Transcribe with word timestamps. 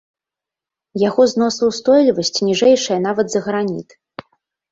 Яго 1.01 1.21
зносаўстойлівасць 1.33 2.39
ніжэйшая 2.47 2.99
нават 3.07 3.27
за 3.35 3.39
граніт. 3.49 3.89